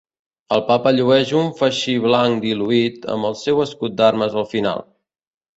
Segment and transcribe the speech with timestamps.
[0.55, 4.87] El Papa llueix un faixí blanc diluït, amb el seu escut d'armes al final.